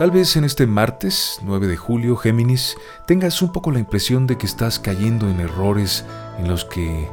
[0.00, 4.38] Tal vez en este martes 9 de julio, Géminis, tengas un poco la impresión de
[4.38, 6.06] que estás cayendo en errores
[6.38, 7.06] en los que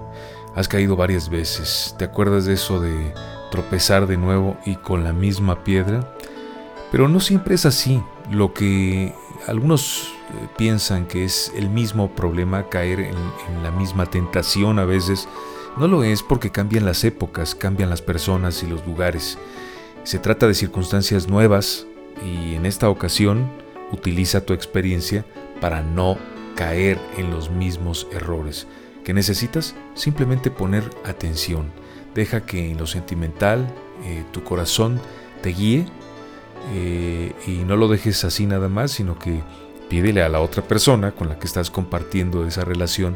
[0.55, 1.95] has caído varias veces.
[1.99, 3.13] ¿Te acuerdas de eso de
[3.51, 6.15] tropezar de nuevo y con la misma piedra?
[6.89, 8.01] Pero no siempre es así.
[8.31, 9.13] Lo que
[9.47, 13.17] algunos eh, piensan que es el mismo problema caer en,
[13.49, 15.27] en la misma tentación a veces,
[15.75, 19.37] no lo es porque cambian las épocas, cambian las personas y los lugares.
[20.05, 21.85] Se trata de circunstancias nuevas,
[22.25, 23.49] y en esta ocasión
[23.91, 25.25] utiliza tu experiencia
[25.61, 26.17] para no
[26.55, 28.67] caer en los mismos errores.
[29.03, 29.73] que necesitas?
[29.93, 31.71] Simplemente poner atención.
[32.13, 33.65] Deja que en lo sentimental
[34.03, 34.99] eh, tu corazón
[35.41, 35.85] te guíe
[36.73, 39.43] eh, y no lo dejes así nada más, sino que
[39.89, 43.15] pídele a la otra persona con la que estás compartiendo esa relación,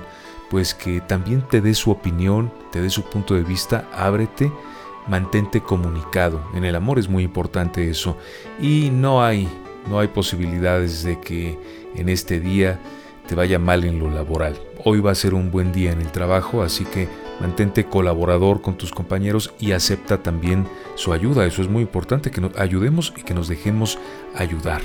[0.49, 4.51] pues que también te dé su opinión, te dé su punto de vista, ábrete
[5.07, 6.41] mantente comunicado.
[6.53, 8.17] En el amor es muy importante eso.
[8.59, 9.47] Y no hay,
[9.89, 11.57] no hay posibilidades de que
[11.95, 12.79] en este día
[13.27, 14.59] te vaya mal en lo laboral.
[14.83, 17.07] Hoy va a ser un buen día en el trabajo, así que
[17.39, 21.45] mantente colaborador con tus compañeros y acepta también su ayuda.
[21.45, 23.99] Eso es muy importante, que nos ayudemos y que nos dejemos
[24.35, 24.81] ayudar.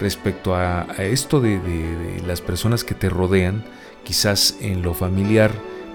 [0.00, 3.64] Respecto a, esto de las personas que te rodean,
[4.04, 5.50] quizás en lo familiar,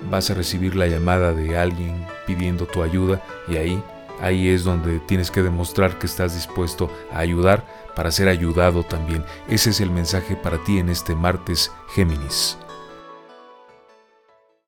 [0.09, 3.83] vas a recibir la llamada de alguien pidiendo tu ayuda y ahí,
[4.21, 7.65] ahí es donde tienes que demostrar que estás dispuesto a ayudar
[7.95, 9.23] para ser ayudado también.
[9.47, 12.57] Ese es el mensaje para ti en este martes Géminis.